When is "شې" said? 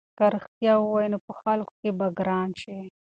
2.61-2.77